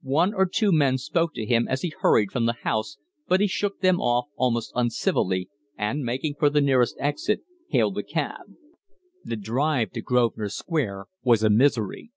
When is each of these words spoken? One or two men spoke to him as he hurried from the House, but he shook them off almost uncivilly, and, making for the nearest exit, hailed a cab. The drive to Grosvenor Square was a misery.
One 0.00 0.32
or 0.32 0.46
two 0.46 0.72
men 0.72 0.96
spoke 0.96 1.34
to 1.34 1.44
him 1.44 1.68
as 1.68 1.82
he 1.82 1.92
hurried 2.00 2.30
from 2.32 2.46
the 2.46 2.54
House, 2.54 2.96
but 3.28 3.40
he 3.42 3.46
shook 3.46 3.80
them 3.80 4.00
off 4.00 4.28
almost 4.34 4.72
uncivilly, 4.74 5.50
and, 5.76 6.02
making 6.02 6.36
for 6.38 6.48
the 6.48 6.62
nearest 6.62 6.96
exit, 6.98 7.42
hailed 7.68 7.98
a 7.98 8.02
cab. 8.02 8.54
The 9.22 9.36
drive 9.36 9.90
to 9.90 10.00
Grosvenor 10.00 10.48
Square 10.48 11.08
was 11.22 11.42
a 11.42 11.50
misery. 11.50 12.10